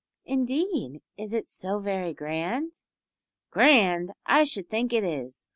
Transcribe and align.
"Indeed 0.25 1.03
is 1.15 1.31
it 1.31 1.51
so 1.51 1.77
very 1.77 2.11
grand?" 2.11 2.81
"Grand! 3.51 4.13
I 4.25 4.45
should 4.45 4.67
think 4.67 4.91
it 4.93 5.03
is. 5.03 5.45